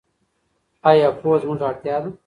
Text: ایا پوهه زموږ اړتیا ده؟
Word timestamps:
ایا 0.89 1.09
پوهه 1.19 1.37
زموږ 1.41 1.59
اړتیا 1.69 1.95
ده؟ 2.03 2.09